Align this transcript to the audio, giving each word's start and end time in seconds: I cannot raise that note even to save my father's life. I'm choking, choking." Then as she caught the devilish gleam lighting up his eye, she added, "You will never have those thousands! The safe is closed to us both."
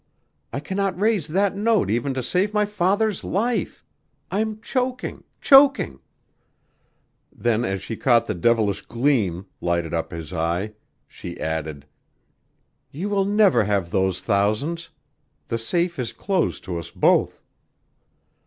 I 0.51 0.59
cannot 0.59 0.99
raise 0.99 1.27
that 1.27 1.55
note 1.55 1.91
even 1.91 2.15
to 2.15 2.23
save 2.23 2.55
my 2.55 2.65
father's 2.65 3.23
life. 3.23 3.85
I'm 4.31 4.59
choking, 4.59 5.23
choking." 5.41 5.99
Then 7.31 7.63
as 7.63 7.83
she 7.83 7.95
caught 7.95 8.25
the 8.25 8.33
devilish 8.33 8.81
gleam 8.81 9.45
lighting 9.61 9.93
up 9.93 10.09
his 10.09 10.33
eye, 10.33 10.73
she 11.07 11.39
added, 11.39 11.85
"You 12.89 13.09
will 13.09 13.25
never 13.25 13.65
have 13.65 13.91
those 13.91 14.21
thousands! 14.21 14.89
The 15.49 15.59
safe 15.59 15.99
is 15.99 16.13
closed 16.13 16.63
to 16.63 16.79
us 16.79 16.89
both." 16.89 17.43